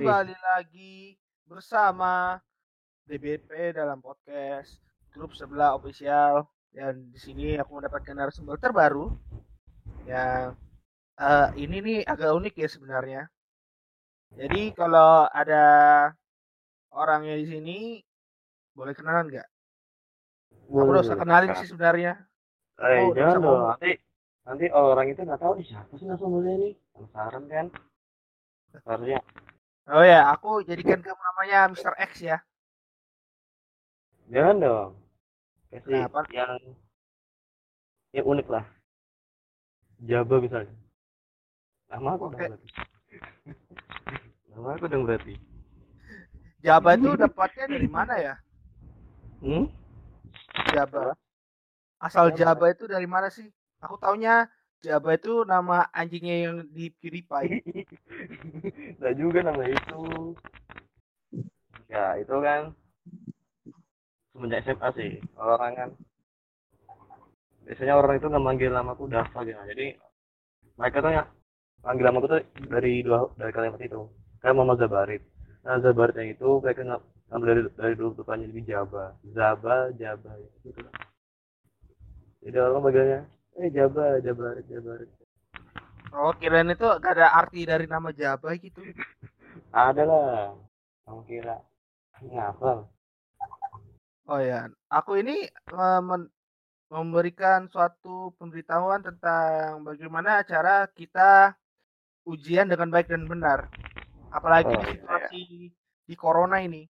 kembali 0.00 0.32
lagi 0.32 1.12
bersama 1.44 2.40
DBP 3.04 3.76
dalam 3.76 4.00
podcast 4.00 4.80
grup 5.12 5.36
sebelah 5.36 5.76
official 5.76 6.48
dan 6.72 7.12
di 7.12 7.20
sini 7.20 7.60
aku 7.60 7.76
mendapatkan 7.76 8.16
narasumber 8.16 8.56
terbaru 8.56 9.12
yang 10.08 10.56
eh, 11.20 11.48
ini 11.60 11.76
nih 11.84 11.98
agak 12.08 12.32
unik 12.32 12.54
ya 12.56 12.68
sebenarnya. 12.72 13.22
Jadi 14.40 14.72
kalau 14.72 15.28
ada 15.28 15.64
orangnya 16.96 17.36
di 17.36 17.44
sini 17.44 17.78
boleh 18.72 18.96
kenalan 18.96 19.28
nggak? 19.28 19.48
Aku 20.64 20.80
udah 20.96 21.04
usah 21.04 21.20
kenalin 21.20 21.52
sih 21.60 21.68
sebenarnya. 21.68 22.24
Eh, 22.80 23.04
Oh, 23.04 23.12
jangan 23.12 23.36
dong. 23.36 23.44
ngomong. 23.44 23.68
Nanti 23.76 23.92
nanti 24.48 24.64
orang 24.72 25.12
itu 25.12 25.20
nggak 25.28 25.40
tahu 25.44 25.60
siapa 25.60 25.92
sih 25.92 26.08
narasumbernya 26.08 26.54
ini. 26.56 26.70
Penasaran 26.96 27.44
kan? 27.52 27.66
Harusnya 28.88 29.20
Oh 29.90 30.06
ya, 30.06 30.30
aku 30.30 30.62
jadikan 30.62 31.02
kamu 31.02 31.18
namanya 31.18 31.58
Mr. 31.74 31.94
X 31.98 32.22
ya. 32.22 32.38
jangan 34.30 34.56
dong. 34.62 34.90
Kasih 35.74 36.06
Kenapa? 36.06 36.22
yang 36.30 36.54
yang 38.14 38.26
unik 38.26 38.46
lah. 38.46 38.62
Jaba 40.06 40.38
misalnya. 40.38 40.74
Nama 41.90 42.08
aku 42.14 42.24
dong 42.30 42.38
Oke. 42.38 42.46
berarti. 42.46 42.68
Nama 44.54 44.68
aku 44.78 44.84
dong 44.86 45.02
berarti. 45.02 45.34
Jaba 46.62 46.90
itu 46.94 47.10
dapatnya 47.18 47.64
dari 47.66 47.88
mana 47.90 48.14
ya? 48.14 48.34
Hmm? 49.42 49.66
Jaba. 50.70 51.18
Asal 51.98 52.30
Jaba 52.38 52.70
itu 52.70 52.86
dari 52.86 53.10
mana 53.10 53.26
sih? 53.26 53.50
Aku 53.82 53.98
taunya 53.98 54.46
Jaba 54.80 55.16
itu 55.16 55.44
nama 55.44 55.84
anjingnya 55.92 56.36
yang 56.48 56.56
di 56.72 56.88
PewDiePie. 56.88 57.60
Nah 59.00 59.12
juga 59.16 59.44
nama 59.44 59.64
itu. 59.64 60.02
Ya 61.88 62.16
itu 62.20 62.36
kan 62.40 62.72
semenjak 64.32 64.64
SMA 64.64 64.88
sih 64.96 65.10
orang 65.36 65.72
kan. 65.76 65.90
Biasanya 67.64 67.94
orang 67.96 68.16
itu 68.20 68.26
nggak 68.28 68.44
manggil 68.44 68.70
namaku 68.72 69.04
Dava 69.08 69.40
gitu. 69.44 69.60
Jadi 69.68 69.86
mereka 70.80 71.04
tuh 71.04 71.12
ya 71.12 71.24
manggil 71.84 72.04
namaku 72.08 72.26
tuh 72.28 72.40
dari 72.68 73.04
dua 73.04 73.28
dari 73.36 73.52
kalimat 73.52 73.80
itu. 73.80 74.08
Kayak 74.40 74.56
Mama 74.56 74.76
Zabarit. 74.80 75.22
Nah 75.64 75.76
Zabarit 75.84 76.16
yang 76.16 76.32
itu 76.32 76.48
mereka 76.64 76.80
nggak 76.84 77.02
ngambil 77.30 77.46
dari 77.46 77.62
dari 77.78 77.94
dulu 77.94 78.10
depannya 78.18 78.50
jadi 78.50 78.62
Jaba 78.74 79.14
Zaba 79.30 79.94
Jaba 79.94 80.32
gitu 80.66 80.82
jadi 82.42 82.56
orang 82.58 82.82
manggilnya 82.82 83.20
eh 83.60 83.68
Jaba 83.76 84.18
Jabarit 84.24 84.66
Jabarit 84.70 85.10
Oh, 86.10 86.34
kirain 86.34 86.66
itu 86.74 86.82
gak 86.98 87.14
ada 87.14 87.30
arti 87.38 87.62
dari 87.62 87.86
nama 87.86 88.10
Jaba 88.10 88.50
gitu. 88.58 88.82
ada 89.70 90.02
lah 90.02 90.58
kamu 91.06 91.22
kira 91.28 91.56
ngapal 92.24 92.90
Oh 94.30 94.38
ya, 94.38 94.70
aku 94.90 95.18
ini 95.22 95.46
eh, 95.50 96.00
memberikan 96.90 97.66
suatu 97.70 98.34
pemberitahuan 98.38 99.02
tentang 99.02 99.82
bagaimana 99.86 100.42
cara 100.46 100.86
kita 100.90 101.54
ujian 102.26 102.66
dengan 102.70 102.90
baik 102.94 103.10
dan 103.10 103.26
benar. 103.26 103.66
Apalagi 104.30 104.70
Oh, 104.70 104.78
di 104.78 104.86
iya, 104.86 104.94
situasi 104.98 105.42
di 106.06 106.14
corona 106.18 106.62
ini. 106.62 106.86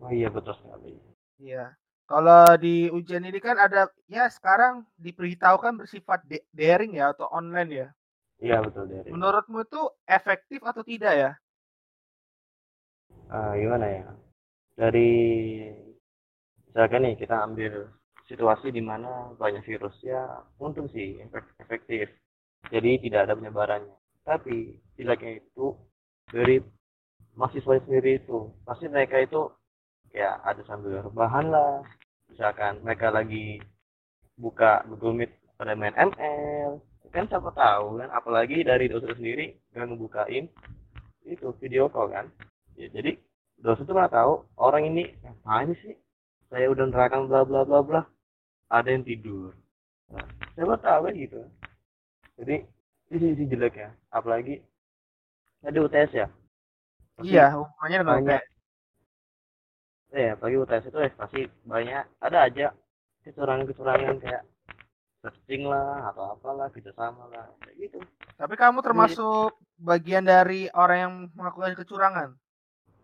oh 0.00 0.12
iya 0.12 0.28
betul 0.32 0.56
sekali 0.56 0.96
Iya. 1.40 1.72
Kalau 2.08 2.56
di 2.64 2.88
ujian 2.98 3.24
ini 3.28 3.38
kan 3.46 3.56
ada 3.66 3.82
ya 4.08 4.24
sekarang 4.36 4.74
diberitahukan 4.96 5.74
bersifat 5.80 6.20
daring 6.56 6.92
ya 7.00 7.12
atau 7.12 7.26
online 7.38 7.70
ya. 7.80 7.88
iya 8.44 8.56
betul 8.64 8.84
dari 8.92 9.12
Menurutmu 9.12 9.58
itu 9.66 9.82
efektif 10.18 10.60
atau 10.70 10.82
tidak 10.90 11.12
ya? 11.22 11.30
Ah, 13.36 13.52
gimana 13.60 13.86
ya? 13.96 14.04
Dari 14.80 15.08
misalkan 16.68 17.00
nih 17.04 17.14
kita 17.22 17.36
ambil 17.46 17.72
situasi 18.28 18.68
di 18.72 18.82
mana 18.90 19.32
banyak 19.40 19.62
virus 19.68 19.96
ya 20.04 20.22
untung 20.60 20.86
sih 20.94 21.20
efek- 21.24 21.56
efektif. 21.64 22.06
Jadi 22.72 22.90
tidak 23.04 23.20
ada 23.28 23.34
penyebarannya. 23.38 23.96
Tapi 24.28 24.56
jeleknya 24.96 25.32
itu 25.40 25.66
dari 26.28 26.60
mahasiswa 27.38 27.74
sendiri 27.84 28.20
itu 28.20 28.38
pasti 28.66 28.86
mereka 28.92 29.16
itu 29.26 29.40
ya 30.12 30.40
ada 30.44 30.62
sambil 30.64 31.00
rebahan 31.02 31.50
lah. 31.52 31.84
Misalkan 32.28 32.80
mereka 32.84 33.08
lagi 33.12 33.58
buka 34.38 34.84
Google 34.86 35.24
Meet 35.24 35.32
pada 35.58 35.74
main 35.74 35.96
ML 35.96 36.78
kan 37.08 37.24
siapa 37.24 37.48
tahu 37.56 38.04
kan 38.04 38.12
apalagi 38.12 38.60
dari 38.60 38.84
dosen 38.84 39.16
sendiri 39.16 39.56
nggak 39.72 39.86
ngebukain 39.88 40.44
itu 41.24 41.48
video 41.56 41.88
call 41.88 42.12
kan. 42.12 42.28
Ya 42.76 42.92
jadi 42.92 43.16
dosen 43.58 43.88
tuh 43.88 43.96
mana 43.96 44.12
tahu 44.12 44.44
orang 44.60 44.92
ini 44.92 45.16
ngapain 45.24 45.72
sih? 45.80 45.96
Saya 46.52 46.68
udah 46.72 46.84
nerangkan 46.88 47.28
bla 47.28 47.42
bla 47.48 47.64
bla 47.64 47.80
bla. 47.80 48.00
Ada 48.68 48.92
yang 48.92 49.04
tidur. 49.08 49.56
Nah, 50.12 50.24
siapa 50.52 50.76
tahu 50.80 51.08
kan 51.08 51.14
gitu. 51.16 51.40
Jadi 52.36 52.56
ini 53.08 53.16
sisi 53.32 53.44
jelek 53.48 53.74
ya 53.80 53.90
apalagi 54.12 54.60
tadi 55.64 55.78
UTS 55.80 56.10
ya? 56.12 56.26
Pasti 57.16 57.34
Iya, 57.34 57.56
hubungannya 57.56 57.96
dengan 57.98 58.12
banyak. 58.14 58.40
UTS. 58.44 58.57
Ya 60.12 60.34
apalagi 60.34 60.56
UTS 60.56 60.84
itu 60.88 60.98
ya 60.98 61.10
pasti 61.16 61.40
banyak. 61.68 62.04
Ada 62.22 62.38
aja 62.48 62.66
kecurangan 63.24 63.64
kecurangan 63.68 64.16
kayak 64.24 64.42
searching 65.20 65.66
lah 65.66 66.08
atau 66.14 66.38
apalah 66.38 66.70
kerjasama 66.70 67.28
lah 67.28 67.50
kayak 67.64 67.76
gitu. 67.76 67.98
Tapi 68.38 68.54
kamu 68.54 68.80
termasuk 68.80 69.58
bagian 69.76 70.24
dari 70.24 70.70
orang 70.72 70.98
yang 70.98 71.14
melakukan 71.34 71.74
kecurangan. 71.74 72.28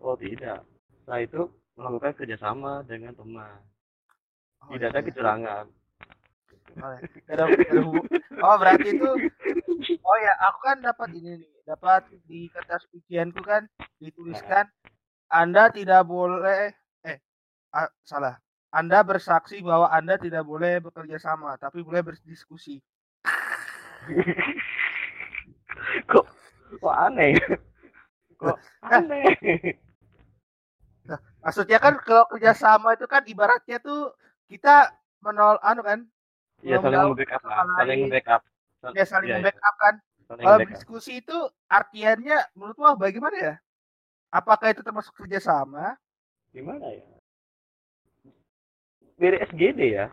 oh 0.05 0.17
tidak. 0.21 0.63
Saya 1.05 1.25
itu 1.27 1.49
melakukan 1.77 2.13
kerjasama 2.17 2.87
dengan 2.87 3.13
teman. 3.17 3.61
Oh, 4.65 4.73
tidak 4.73 4.89
ada 4.95 5.01
iya. 5.01 5.07
kecurangan. 5.11 5.65
Oh, 6.75 6.91
ya. 6.91 7.01
Ada- 7.31 7.47
ada 7.47 7.83
oh, 8.43 8.57
berarti 8.59 8.89
itu 8.97 9.11
Oh 10.09 10.17
ya, 10.21 10.33
aku 10.49 10.59
kan 10.65 10.77
dapat 10.81 11.09
ini 11.17 11.45
nih, 11.45 11.53
dapat 11.69 12.09
di 12.27 12.49
kertas 12.51 12.85
ujianku 12.93 13.41
kan 13.45 13.69
dituliskan 14.01 14.69
Anda 15.29 15.73
tidak 15.73 16.09
boleh 16.09 16.71
eh 16.71 16.73
ah, 17.75 17.91
salah. 18.07 18.39
Anda 18.71 19.03
bersaksi 19.03 19.63
bahwa 19.63 19.91
Anda 19.91 20.19
tidak 20.19 20.47
boleh 20.47 20.83
bekerja 20.83 21.19
sama, 21.19 21.59
tapi 21.59 21.83
boleh 21.83 22.03
berdiskusi. 22.03 22.79
kok 26.11 26.27
kok 26.79 26.95
aneh 26.95 27.35
kok 28.41 28.57
aneh 28.85 29.25
Maksudnya 31.45 31.77
kan 31.77 32.01
kalau 32.01 32.25
kerja 32.33 32.57
sama 32.57 32.97
itu 32.97 33.05
kan 33.05 33.21
ibaratnya 33.29 33.77
tuh 33.77 34.17
kita 34.49 34.97
menol 35.21 35.61
anu 35.61 35.85
kan, 35.85 36.01
ya 36.65 36.81
saling 36.81 37.13
sama 37.29 37.77
saling 37.81 38.09
membackup 38.09 38.41
ya 38.97 39.05
saling 39.05 39.29
Iya, 39.29 39.37
iya. 39.41 39.45
backup 39.45 39.75
kan. 39.77 39.95
saling 40.25 40.45
Kalau 40.45 40.57
berdiskusi 40.65 41.21
itu 41.21 41.37
artiannya 41.69 42.49
menurutmu 42.57 42.97
bagaimana 42.97 43.37
ya? 43.37 43.55
Apakah 44.33 44.73
itu 44.73 44.81
termasuk 44.81 45.13
kerja 45.17 45.41
sama? 45.41 45.97
gimana 46.55 46.87
ya 46.87 47.03
dari 49.19 49.37
SGD 49.41 49.81
ya. 49.95 50.07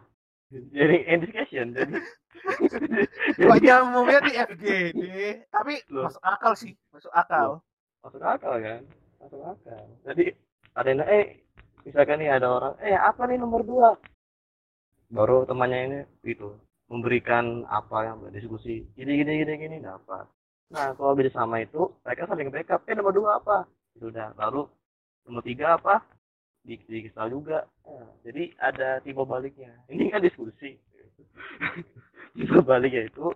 Jadi 0.52 0.98
education 1.08 1.72
jadi. 1.72 1.96
Kok 3.48 3.60
nyambungnya 3.64 4.20
di 4.26 4.34
FGD? 4.36 5.02
Tapi 5.48 5.74
Loh. 5.94 6.10
masuk 6.10 6.24
akal 6.26 6.54
sih, 6.58 6.74
masuk 6.92 7.14
akal. 7.16 7.64
masuk 8.04 8.20
akal 8.20 8.54
kan? 8.60 8.82
Masuk 9.22 9.42
akal. 9.46 9.84
Jadi 10.04 10.26
ada 10.76 10.88
yang 10.92 11.08
eh 11.08 11.26
misalkan 11.88 12.20
nih 12.20 12.30
ada 12.36 12.48
orang 12.52 12.74
eh 12.84 12.98
apa 12.98 13.24
nih 13.30 13.38
nomor 13.40 13.64
dua? 13.64 13.90
Baru 15.12 15.44
temannya 15.48 15.80
ini 15.88 16.00
itu 16.28 16.52
memberikan 16.92 17.64
apa 17.72 18.12
yang 18.12 18.20
berdiskusi. 18.20 18.92
Gini 18.96 19.12
gini 19.24 19.32
gini 19.44 19.54
gini 19.56 19.78
dapat 19.80 20.28
nah 20.72 20.96
kalau 20.96 21.12
beda 21.20 21.28
sama 21.36 21.60
itu 21.60 21.92
mereka 22.04 22.28
saling 22.32 22.48
backup. 22.48 22.82
Eh 22.88 22.96
nomor 22.96 23.12
dua 23.12 23.30
apa? 23.44 23.68
Sudah 24.00 24.32
baru 24.36 24.68
nomor 25.28 25.44
tiga 25.44 25.76
apa 25.76 26.00
di 26.62 26.78
juga. 27.30 27.66
Nah, 27.86 28.10
jadi 28.22 28.54
ada 28.62 29.02
tipe 29.02 29.24
baliknya. 29.26 29.74
Ini 29.90 30.14
kan 30.14 30.22
diskusi. 30.22 30.78
Tipe 32.38 32.60
baliknya 32.64 33.12
itu 33.12 33.28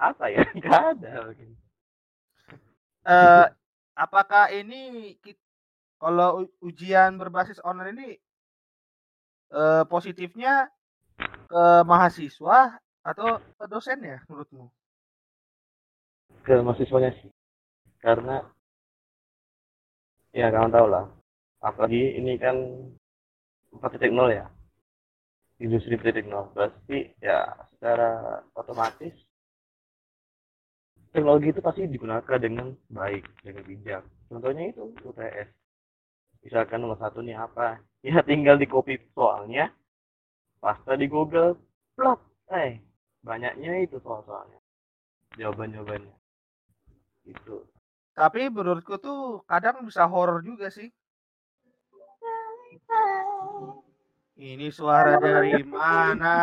apa 0.00 0.26
ya? 0.32 0.42
Nggak 0.58 0.82
ada. 0.96 1.12
Eh, 3.06 3.46
apakah 3.94 4.50
ini 4.50 5.14
kalau 6.02 6.48
ujian 6.60 7.14
berbasis 7.20 7.62
online 7.62 7.94
ini 7.94 8.10
eh, 9.54 9.84
positifnya 9.86 10.68
ke 11.46 11.64
mahasiswa 11.86 12.76
atau 13.06 13.38
ke 13.38 13.64
dosennya 13.70 14.26
menurutmu? 14.26 14.66
ke 16.46 16.54
mahasiswanya 16.62 17.10
sih. 17.18 17.30
Karena 17.98 18.38
ya 20.30 20.46
kamu 20.54 20.70
tahu 20.70 20.86
lah 20.86 21.10
apalagi 21.66 22.14
ini 22.14 22.38
kan 22.38 22.54
4.0 23.74 24.14
ya. 24.30 24.46
Industri 25.58 25.98
4.0 25.98 26.54
pasti 26.54 27.10
ya 27.18 27.48
secara 27.72 28.38
otomatis 28.54 29.12
teknologi 31.10 31.48
itu 31.48 31.60
pasti 31.64 31.88
digunakan 31.88 32.38
dengan 32.38 32.70
baik 32.92 33.24
dengan 33.40 33.64
bijak. 33.64 34.04
Contohnya 34.28 34.68
itu 34.68 34.92
UTS 35.00 35.48
misalkan 36.44 36.84
nomor 36.84 37.00
satu 37.02 37.24
nih 37.24 37.34
apa? 37.34 37.80
Ya 38.06 38.22
tinggal 38.22 38.60
di 38.60 38.70
copy 38.70 39.00
soalnya. 39.16 39.72
Pasta 40.62 40.94
di 40.94 41.10
Google 41.10 41.58
plot 41.98 42.20
eh 42.52 42.78
banyaknya 43.24 43.82
itu 43.82 43.98
soal-soalnya. 43.98 44.60
Jawaban-jawabannya. 45.40 46.14
Itu. 47.26 47.66
Tapi 48.14 48.48
menurutku 48.48 48.96
tuh 49.00 49.42
kadang 49.48 49.84
bisa 49.84 50.06
horor 50.06 50.40
juga 50.40 50.70
sih 50.70 50.88
ini 54.36 54.68
suara 54.68 55.16
dari 55.16 55.64
mana 55.64 56.36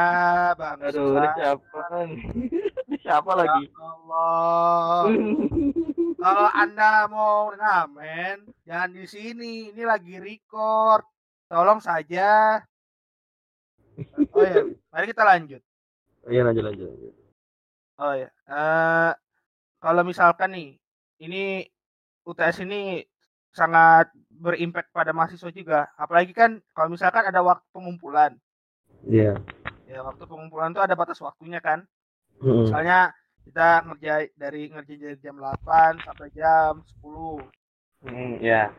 bang 0.58 0.78
aduh 0.82 1.14
ini 1.22 1.30
siapa 1.38 1.82
ini 2.10 2.96
siapa 3.04 3.32
lagi? 3.36 3.68
Ya 3.68 3.84
Allah. 3.84 5.04
Kalau 6.24 6.48
anda 6.56 6.92
mau 7.12 7.52
ngamen 7.52 8.48
jangan 8.64 8.90
di 8.96 9.06
sini. 9.06 9.76
Ini 9.76 9.84
lagi 9.84 10.18
record. 10.18 11.04
Tolong 11.52 11.84
saja. 11.84 12.64
Oh 14.34 14.42
ya 14.42 14.64
mari 14.90 15.06
kita 15.12 15.22
lanjut. 15.28 15.62
Iya 16.24 16.48
lanjut 16.48 16.64
lanjut, 16.64 16.88
lanjut. 16.88 17.14
oh 18.00 18.14
ya 18.16 18.30
uh, 18.48 19.12
kalau 19.84 20.02
misalkan 20.08 20.56
nih 20.56 20.70
ini 21.20 21.68
UTS 22.24 22.64
ini 22.64 23.04
sangat 23.54 24.10
berimpact 24.34 24.90
pada 24.92 25.14
mahasiswa 25.14 25.54
juga. 25.54 25.88
Apalagi 25.96 26.34
kan 26.34 26.60
kalau 26.74 26.92
misalkan 26.92 27.24
ada 27.30 27.40
waktu 27.40 27.64
pengumpulan. 27.70 28.36
Iya. 29.06 29.40
Ya 29.88 30.00
waktu 30.02 30.26
pengumpulan 30.26 30.74
tuh 30.74 30.84
ada 30.84 30.98
batas 30.98 31.22
waktunya 31.22 31.62
kan. 31.62 31.86
Hmm. 32.42 32.66
misalnya 32.66 33.14
kita 33.46 33.86
ngerjain 33.88 34.30
dari 34.36 34.68
ngerjain 34.68 35.00
dari 35.00 35.18
jam 35.22 35.38
8 35.38 36.02
sampai 36.02 36.28
jam 36.34 36.82
10 37.00 37.40
Hmm, 38.04 38.36
ya 38.44 38.74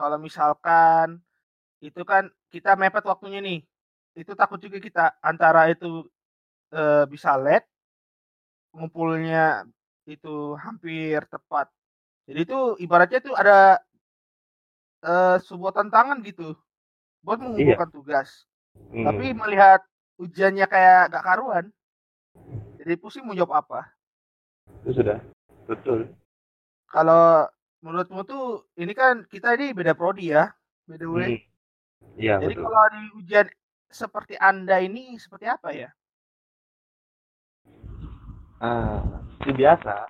kalau 0.00 0.16
misalkan 0.16 1.20
itu 1.84 2.00
kan 2.08 2.32
kita 2.48 2.72
mepet 2.80 3.04
waktunya 3.04 3.44
nih. 3.44 3.60
Itu 4.16 4.32
takut 4.32 4.56
juga 4.56 4.80
kita 4.80 5.20
antara 5.20 5.68
itu 5.68 6.08
e, 6.72 7.04
bisa 7.12 7.36
late 7.36 7.68
ngumpulnya 8.72 9.68
itu 10.08 10.56
hampir 10.56 11.20
tepat. 11.28 11.68
Jadi 12.24 12.40
itu 12.48 12.58
ibaratnya 12.80 13.20
itu 13.20 13.36
ada 13.36 13.76
e, 15.04 15.12
sebuah 15.46 15.72
tantangan 15.76 16.18
gitu 16.24 16.56
buat 17.24 17.38
mengumpulkan 17.40 17.88
tugas 17.92 18.46
Hmm. 18.90 19.06
tapi 19.06 19.32
melihat 19.34 19.80
ujiannya 20.18 20.66
kayak 20.66 21.10
gak 21.14 21.24
karuan 21.26 21.64
jadi 22.80 22.94
pusing 22.98 23.24
mau 23.26 23.36
jawab 23.36 23.62
apa 23.64 23.80
itu 24.82 24.90
sudah 24.96 25.18
betul 25.68 26.08
kalau 26.90 27.46
menurutmu 27.84 28.20
tuh 28.28 28.44
ini 28.76 28.92
kan 28.92 29.24
kita 29.32 29.56
ini 29.56 29.72
beda 29.72 29.92
prodi 29.96 30.32
ya 30.36 30.52
beda 30.88 31.06
way 31.08 31.32
Hmm. 31.32 31.38
iya 32.20 32.34
Jadi 32.40 32.54
betul 32.54 32.64
kalau 32.64 32.84
di 32.94 33.00
ujian 33.20 33.46
seperti 33.90 34.34
Anda 34.38 34.76
ini 34.86 35.18
seperti 35.18 35.46
apa 35.50 35.68
ya? 35.74 35.90
ah 38.60 39.00
itu 39.40 39.52
biasa 39.56 40.04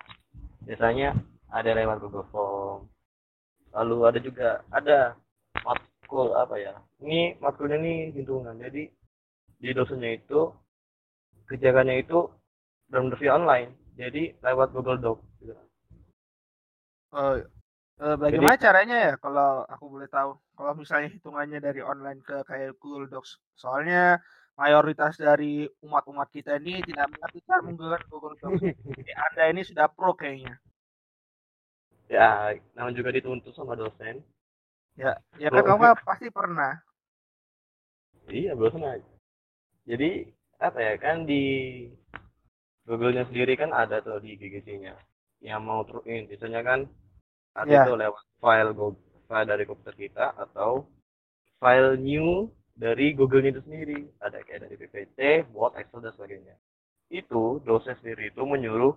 biasanya 0.67 1.15
ada 1.51 1.71
lewat 1.71 1.97
Google 2.03 2.27
Form 2.31 2.90
lalu 3.71 3.97
ada 4.07 4.19
juga 4.19 4.47
ada 4.71 5.15
matkul 5.63 6.35
apa 6.35 6.55
ya 6.59 6.73
ini 7.03 7.39
matkulnya 7.39 7.79
ini 7.79 8.11
hitungan 8.15 8.55
jadi 8.59 8.91
di 9.61 9.69
dosennya 9.71 10.17
itu 10.17 10.51
kerjaannya 11.47 12.01
itu 12.03 12.27
benar 12.91 13.15
via 13.15 13.35
online 13.35 13.81
jadi 13.95 14.33
lewat 14.39 14.71
Google 14.71 14.99
Doc 14.99 15.17
gitu. 15.43 15.53
Oh, 17.11 17.35
eh, 17.99 18.15
bagaimana 18.15 18.55
caranya 18.55 18.97
ya 19.11 19.13
kalau 19.19 19.67
aku 19.67 19.85
boleh 19.91 20.07
tahu? 20.07 20.39
Kalau 20.55 20.73
misalnya 20.73 21.11
hitungannya 21.11 21.59
dari 21.59 21.83
online 21.83 22.23
ke 22.23 22.39
kayak 22.47 22.79
Google 22.79 23.11
Docs, 23.11 23.37
soalnya 23.53 24.23
mayoritas 24.55 25.19
dari 25.19 25.67
umat-umat 25.83 26.31
kita 26.31 26.55
ini 26.61 26.79
tidak 26.87 27.11
mengerti 27.11 27.39
cara 27.43 27.61
menggunakan 27.61 28.07
Google 28.07 28.35
Docs. 28.39 28.63
Jadi 28.95 29.11
Anda 29.11 29.43
ini 29.51 29.61
sudah 29.67 29.91
pro 29.91 30.15
kayaknya. 30.15 30.55
Ya 32.11 32.51
namanya 32.75 32.99
juga 32.99 33.15
dituntut 33.15 33.55
sama 33.55 33.79
dosen. 33.79 34.19
Ya, 34.99 35.15
ya 35.39 35.47
kan 35.47 35.63
kamu 35.63 35.95
pasti 36.03 36.27
pernah. 36.27 36.75
iya 38.27 38.51
bosan 38.51 38.83
aja. 38.83 39.07
Jadi 39.87 40.27
apa 40.59 40.77
ya 40.77 40.93
kan 40.99 41.23
di 41.23 41.43
Google-nya 42.85 43.23
sendiri 43.31 43.55
kan 43.55 43.71
ada 43.71 44.03
tuh 44.03 44.19
di 44.19 44.35
GGC-nya 44.35 44.93
yang 45.41 45.63
mau 45.65 45.81
through 45.87 46.05
in 46.05 46.27
biasanya 46.29 46.61
kan 46.61 46.79
ada 47.57 47.71
Ya. 47.71 47.81
itu 47.87 47.93
lewat 47.97 48.23
file 48.43 48.71
Google 48.75 48.99
file 49.25 49.47
dari 49.47 49.63
komputer 49.63 49.95
kita 49.95 50.25
atau 50.35 50.85
file 51.63 51.95
new 51.97 52.51
dari 52.75 53.15
Google-nya 53.15 53.55
itu 53.55 53.63
sendiri. 53.63 53.99
Ada 54.19 54.43
kayak 54.43 54.67
dari 54.67 54.75
PPT, 54.75 55.19
Word, 55.55 55.79
Excel 55.79 56.03
dan 56.03 56.13
sebagainya. 56.19 56.55
Itu 57.07 57.63
dosen 57.63 57.95
sendiri 58.03 58.31
itu 58.35 58.43
menyuruh 58.43 58.95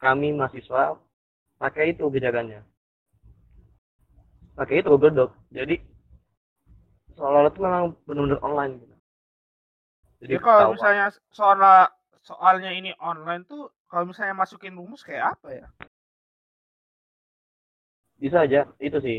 kami 0.00 0.36
mahasiswa 0.36 1.00
pakai 1.64 1.96
itu 1.96 2.04
kebijakannya 2.04 2.60
pakai 4.52 4.84
itu 4.84 4.88
Google 4.92 5.16
Doc 5.16 5.30
jadi 5.48 5.80
seolah-olah 7.16 7.52
itu 7.54 7.60
memang 7.62 7.84
benar-benar 8.04 8.40
online 8.42 8.72
gitu. 8.82 8.94
jadi 10.20 10.34
Jadi 10.36 10.44
kalau 10.44 10.74
misalnya 10.74 11.06
soal 11.30 11.58
soalnya 12.24 12.70
ini 12.74 12.90
online 12.98 13.46
tuh 13.46 13.70
kalau 13.86 14.10
misalnya 14.10 14.34
masukin 14.34 14.74
rumus 14.74 15.06
kayak 15.06 15.38
apa 15.38 15.48
ya? 15.54 15.66
bisa 18.18 18.46
aja 18.46 18.64
itu 18.80 18.98
sih. 19.04 19.18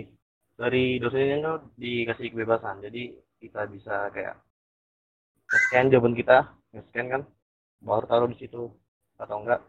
Dari 0.56 0.98
dosennya 1.04 1.38
itu 1.38 1.54
dikasih 1.78 2.32
kebebasan. 2.32 2.80
Jadi 2.80 3.14
kita 3.44 3.68
bisa 3.68 4.10
kayak 4.16 4.40
scan 5.68 5.92
jawaban 5.92 6.16
kita 6.16 6.48
scan 6.90 7.08
kan 7.12 7.22
baru 7.84 8.06
taruh 8.08 8.30
di 8.32 8.40
situ. 8.40 8.72
Atau 9.20 9.46
enggak 9.46 9.62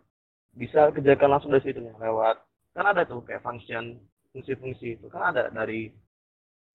bisa 0.57 0.91
kerjakan 0.95 1.37
langsung 1.37 1.53
dari 1.53 1.63
situ 1.69 1.85
lewat 1.85 2.41
kan 2.77 2.93
ada 2.93 3.09
tuh 3.09 3.25
kayak 3.25 3.41
function 3.41 3.97
fungsi-fungsi 4.37 5.01
itu 5.01 5.09
kan 5.09 5.33
ada 5.33 5.49
dari 5.49 5.89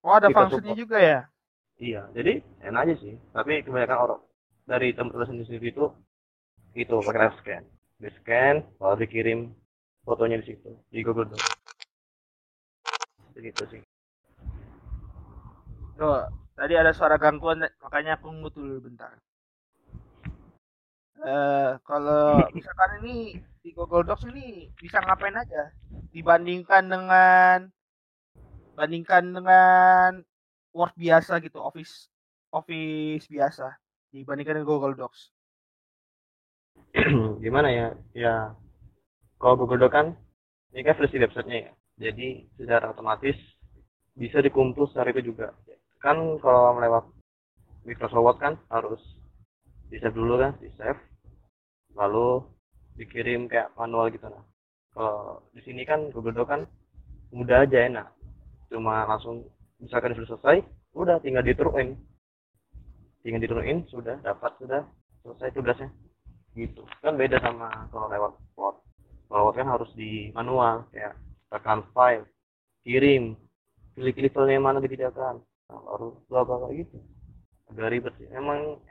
Oh 0.01 0.17
ada 0.17 0.33
fungsinya 0.33 0.73
juga 0.73 0.97
ya? 0.97 1.19
iya 1.77 2.09
jadi 2.17 2.41
enak 2.65 2.81
aja 2.89 2.95
sih. 3.05 3.13
Tapi 3.29 3.61
kebanyakan 3.61 3.99
orang 4.01 4.21
dari 4.65 4.97
tempat 4.97 5.29
sendiri 5.29 5.61
itu 5.61 5.93
itu 6.73 6.95
pakai 7.05 7.21
live 7.21 7.37
scan. 7.37 7.63
Di 8.01 8.09
scan 8.17 8.55
baru 8.81 8.97
dikirim 8.97 9.53
fotonya 10.01 10.41
di 10.41 10.45
situ 10.49 10.73
di 10.89 11.05
Google 11.05 11.29
Doc. 11.29 11.41
Begitu 13.37 13.63
sih. 13.69 13.81
Tuh, 16.01 16.25
tadi 16.57 16.73
ada 16.73 16.89
suara 16.97 17.21
gangguan 17.21 17.61
makanya 17.85 18.17
aku 18.17 18.33
ngut 18.33 18.57
dulu 18.57 18.89
bentar. 18.89 19.13
Eh 21.21 21.71
kalau 21.85 22.41
misalkan 22.57 22.91
ini 23.05 23.37
di 23.61 23.69
Google 23.77 24.01
Docs 24.01 24.25
ini 24.33 24.73
bisa 24.73 24.97
ngapain 25.05 25.37
aja? 25.37 25.69
Dibandingkan 26.09 26.89
dengan 26.89 27.69
bandingkan 28.73 29.29
dengan 29.29 30.25
Word 30.73 30.95
biasa 30.97 31.37
gitu, 31.45 31.61
Office 31.61 32.09
Office 32.49 33.29
biasa 33.29 33.77
dibandingkan 34.09 34.57
dengan 34.57 34.69
Google 34.69 34.97
Docs. 34.97 35.29
gimana 37.45 37.69
ya? 37.69 37.87
Ya 38.17 38.35
kalau 39.37 39.61
Google 39.61 39.85
Doc 39.85 39.93
kan 39.93 40.17
ini 40.73 40.81
kan 40.81 40.97
versi 40.97 41.21
websitenya 41.21 41.69
ya. 41.69 41.71
Jadi 42.01 42.49
secara 42.57 42.89
otomatis 42.89 43.37
bisa 44.17 44.41
dikumpul 44.41 44.89
secara 44.89 45.13
itu 45.13 45.29
juga. 45.29 45.53
Kan 46.01 46.41
kalau 46.41 46.73
melewat 46.81 47.05
Microsoft 47.85 48.25
Word 48.25 48.37
kan 48.41 48.53
harus 48.73 49.01
di 49.91 50.01
save 50.01 50.17
dulu 50.17 50.41
kan 50.41 50.57
di 50.57 50.71
save 50.79 51.10
lalu 51.95 52.43
dikirim 52.95 53.47
kayak 53.47 53.71
manual 53.75 54.11
gitu 54.11 54.27
nah 54.27 54.43
kalau 54.91 55.39
di 55.55 55.61
sini 55.63 55.87
kan 55.87 56.11
Google 56.11 56.35
Doc 56.35 56.47
kan 56.51 56.61
mudah 57.31 57.63
aja 57.63 57.87
enak 57.87 58.07
cuma 58.67 59.07
langsung 59.07 59.47
misalkan 59.81 60.13
sudah 60.13 60.35
selesai 60.35 60.57
udah 60.95 61.17
tinggal 61.23 61.43
diturunin. 61.43 61.95
Tinggal 63.21 63.41
diturunin 63.43 63.85
sudah 63.87 64.19
dapat 64.21 64.51
sudah 64.59 64.81
selesai 65.23 65.49
tugasnya. 65.55 65.89
Gitu. 66.53 66.83
Kan 66.99 67.15
beda 67.15 67.39
sama 67.39 67.87
kalau 67.89 68.11
lewat 68.11 68.33
Word. 68.59 68.75
Kalau 69.31 69.43
Word 69.47 69.55
kan 69.55 69.67
harus 69.71 69.89
di 69.95 70.29
manual 70.35 70.85
kayak 70.91 71.15
tekan 71.51 71.85
file 71.95 72.27
kirim 72.83 73.35
pilih-pilih 73.95 74.31
filenya 74.31 74.59
mana 74.59 74.79
dikerjakan. 74.83 75.39
Nah, 75.71 75.79
baru 75.79 76.07
bla 76.27 76.41
bla 76.43 76.67
gitu. 76.75 76.99
Agak 77.71 77.91
ribet 77.91 78.13
sih. 78.19 78.27
Emang 78.35 78.81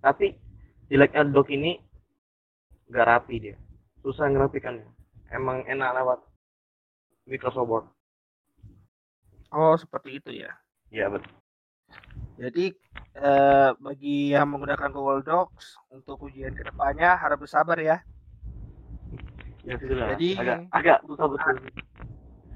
tapi 0.00 0.38
jeleknya 0.88 1.26
doc 1.28 1.50
ini 1.52 1.82
gak 2.88 3.06
rapi 3.06 3.34
dia. 3.40 3.56
Susah 4.00 4.26
ngerapikannya. 4.26 4.86
Emang 5.28 5.66
enak 5.66 5.90
lewat 5.92 6.18
Microsoft 7.26 7.66
Word 7.66 7.86
Oh, 9.50 9.74
seperti 9.74 10.18
itu 10.18 10.30
ya. 10.36 10.52
iya 10.86 11.10
betul 11.10 11.32
Jadi 12.36 12.70
eh, 13.16 13.70
bagi 13.74 14.30
yang 14.30 14.52
menggunakan 14.52 14.92
Google 14.92 15.22
Docs 15.22 15.80
untuk 15.88 16.20
ujian 16.22 16.52
ke 16.52 16.62
depannya 16.62 17.16
harap 17.16 17.40
bersabar 17.40 17.74
ya. 17.80 17.98
ya 19.64 19.74
sudah. 19.80 20.14
Jadi- 20.14 20.36
agak 20.38 20.58
agak 20.70 20.98
susah 21.08 21.26
betul. 21.26 21.56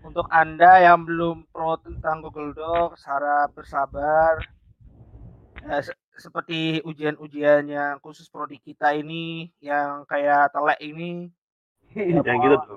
untuk 0.00 0.26
anda 0.30 0.78
yang 0.78 1.02
belum 1.02 1.49
pro 1.50 1.75
tentang 1.80 2.22
Google 2.22 2.52
Docs 2.54 3.02
harap 3.02 3.50
bersabar. 3.50 4.38
Se 5.80 5.90
seperti 6.20 6.84
ujian-ujian 6.84 7.64
yang 7.66 7.96
khusus 8.04 8.28
prodi 8.28 8.60
kita 8.60 8.92
ini 8.92 9.48
yang 9.64 10.04
kayak 10.04 10.52
telek 10.52 10.78
ini 10.84 11.32
ya, 11.96 12.20
jangan 12.22 12.38
gitu 12.44 12.74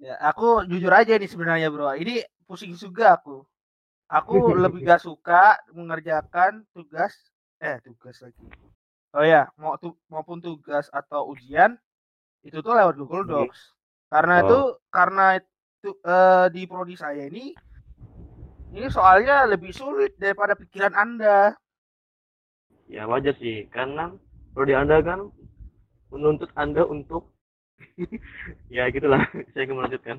ya 0.00 0.14
aku 0.20 0.64
jujur 0.68 0.92
aja 0.92 1.16
nih 1.16 1.28
sebenarnya 1.28 1.68
bro. 1.72 1.92
Ini 1.96 2.24
pusing 2.44 2.76
juga 2.76 3.16
aku. 3.16 3.44
Aku 4.06 4.54
lebih 4.54 4.84
gak 4.86 5.02
suka 5.02 5.58
mengerjakan 5.74 6.62
tugas 6.70 7.16
eh 7.58 7.80
tugas 7.82 8.20
lagi. 8.20 8.46
Oh 9.16 9.24
ya 9.24 9.48
mau 9.56 9.80
tu, 9.80 9.96
maupun 10.12 10.44
tugas 10.44 10.92
atau 10.92 11.32
ujian 11.32 11.74
itu 12.44 12.60
tuh 12.60 12.76
lewat 12.76 12.94
Google 13.00 13.24
Docs. 13.24 13.72
Karena 14.12 14.34
oh. 14.38 14.42
itu 14.44 14.60
karena 14.92 15.26
itu 15.40 15.90
uh, 16.04 16.46
di 16.52 16.62
prodi 16.68 16.94
saya 16.94 17.26
ini 17.26 17.56
ini 18.76 18.92
soalnya 18.92 19.48
lebih 19.48 19.72
sulit 19.72 20.12
daripada 20.20 20.52
pikiran 20.52 20.92
anda. 20.92 21.56
Ya 22.92 23.08
wajar 23.08 23.32
sih. 23.40 23.64
Karena 23.72 24.12
prodi 24.52 24.76
anda 24.76 25.00
kan 25.00 25.32
menuntut 26.12 26.52
anda 26.52 26.84
untuk 26.84 27.32
ya 28.76 28.84
gitulah. 28.92 29.24
Saya 29.56 29.64
ingin 29.64 29.80
melanjutkan. 29.80 30.16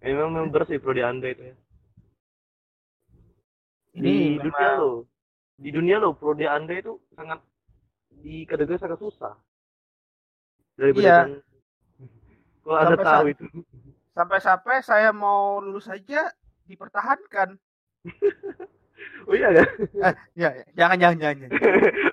Memang 0.00 0.32
memang 0.32 0.48
berat 0.48 0.72
sih 0.72 0.80
prodi 0.80 1.04
anda 1.04 1.28
itu 1.28 1.52
ya. 1.52 1.56
Di 3.94 4.40
memang... 4.40 4.48
dunia 4.48 4.68
lo. 4.80 4.92
Di 5.60 5.68
dunia 5.70 5.96
lo 6.00 6.16
prodi 6.16 6.48
anda 6.48 6.72
itu 6.72 6.96
sangat 7.12 7.44
di 8.24 8.48
kategori 8.48 8.80
sangat 8.80 8.96
susah. 8.96 9.36
Daripada 10.74 11.04
iya. 11.04 11.18
kalau 12.64 12.76
anda 12.80 12.96
tahu 12.96 13.24
itu 13.30 13.44
sampai-sampai 14.14 14.80
saya 14.80 15.10
mau 15.10 15.58
lulus 15.58 15.90
saja 15.90 16.30
dipertahankan. 16.70 17.58
Oh 19.28 19.34
iya 19.34 19.50
kan? 19.50 19.68
Eh, 20.00 20.14
ya, 20.38 20.48
ya 20.54 20.64
jangan 20.76 20.96
jangan 21.00 21.16
jangan 21.18 21.50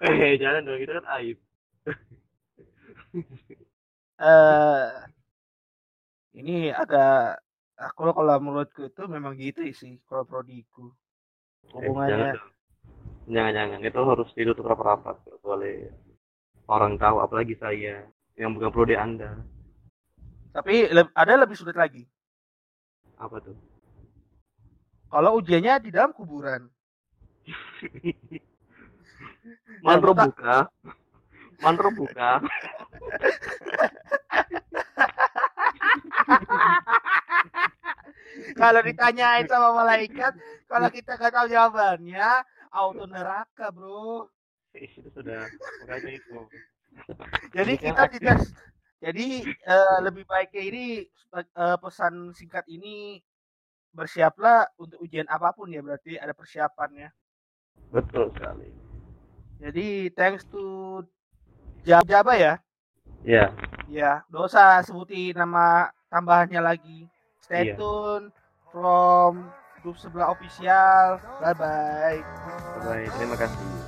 eh 0.07 0.33
jangan 0.41 0.61
dong. 0.65 0.79
Itu 0.81 0.91
kan 0.97 1.05
aib. 1.19 1.37
Eh 4.21 4.27
uh, 4.27 4.87
ini 6.37 6.69
agak 6.69 7.41
aku 7.75 8.13
kalau 8.13 8.37
menurutku 8.37 8.85
itu 8.87 9.03
memang 9.09 9.33
gitu 9.35 9.65
sih 9.73 9.97
kalau 10.05 10.23
prodiku. 10.23 10.93
Eh, 11.73 11.89
hubungannya. 11.89 12.37
eh, 12.37 12.41
jangan, 13.29 13.51
jangan 13.53 13.79
itu 13.81 14.01
harus 14.01 14.29
ditutup 14.37 14.65
rapat-rapat 14.69 15.17
oleh 15.41 15.89
orang 16.69 16.95
tahu 17.01 17.17
apalagi 17.19 17.57
saya 17.57 18.05
yang 18.37 18.53
bukan 18.55 18.71
prodi 18.71 18.95
anda 18.95 19.41
tapi 20.51 20.91
ada 20.91 21.33
lebih 21.39 21.55
sulit 21.55 21.75
lagi. 21.75 22.07
Apa 23.19 23.39
tuh? 23.43 23.55
Kalau 25.11 25.35
ujiannya 25.39 25.79
di 25.83 25.91
dalam 25.91 26.13
kuburan. 26.15 26.69
Mantro 29.85 30.13
buka. 30.13 30.69
Mantro 31.59 31.89
buka. 31.91 32.41
Kalau 38.55 38.81
ditanyain 38.83 39.47
sama 39.47 39.73
malaikat, 39.75 40.33
kalau 40.67 40.89
kita 40.91 41.17
nggak 41.19 41.33
tahu 41.33 41.47
jawabannya, 41.51 42.43
auto 42.71 43.05
neraka, 43.07 43.71
bro. 43.73 44.29
Itu 44.75 45.11
sudah 45.11 45.47
itu. 46.07 46.47
Jadi 47.51 47.73
kita 47.75 48.07
tidak 48.07 48.39
jadi 49.01 49.41
uh, 49.65 49.97
lebih 50.05 50.29
baiknya 50.29 50.61
ini 50.61 50.85
uh, 51.33 51.77
pesan 51.81 52.37
singkat 52.37 52.69
ini 52.69 53.17
bersiaplah 53.91 54.69
untuk 54.77 55.01
ujian 55.01 55.25
apa 55.27 55.51
pun 55.51 55.73
ya 55.73 55.81
berarti 55.81 56.21
ada 56.21 56.31
persiapannya. 56.31 57.09
Betul 57.91 58.29
sekali. 58.31 58.69
Jadi 59.57 60.13
thanks 60.13 60.45
to 60.47 61.01
Jaba 61.81 62.37
ya. 62.37 62.53
Yeah. 63.25 63.49
Ya, 63.89 64.21
dosa 64.29 64.79
sebutin 64.85 65.35
nama 65.35 65.89
tambahannya 66.13 66.61
lagi. 66.61 67.09
Stay 67.41 67.73
yeah. 67.73 67.77
tune 67.77 68.29
from 68.69 69.49
grup 69.81 69.97
sebelah 69.97 70.29
official. 70.31 71.17
Bye 71.41 71.57
bye. 71.57 72.21
Bye 72.21 72.81
bye. 72.85 73.09
Terima 73.17 73.35
kasih. 73.35 73.80